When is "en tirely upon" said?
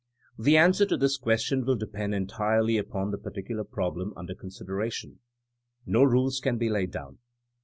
2.15-3.11